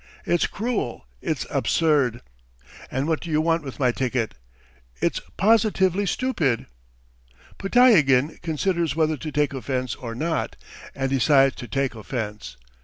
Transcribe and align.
It's 0.25 0.47
cruel, 0.47 1.05
it's 1.21 1.45
absurd! 1.51 2.23
And 2.89 3.07
what 3.07 3.21
do 3.21 3.29
you 3.29 3.39
want 3.39 3.61
with 3.61 3.79
my 3.79 3.91
ticket! 3.91 4.33
It's 4.99 5.21
positively 5.37 6.07
stupid!" 6.07 6.65
Podtyagin 7.59 8.41
considers 8.41 8.95
whether 8.95 9.15
to 9.17 9.31
take 9.31 9.53
offence 9.53 9.93
or 9.93 10.15
not 10.15 10.55
and 10.95 11.11
decides 11.11 11.53
to 11.57 11.67
take 11.67 11.93
offence. 11.93 12.57